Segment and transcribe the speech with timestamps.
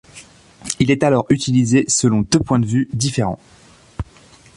[0.79, 3.37] Il est alors utilisé selon deux points de vue différents.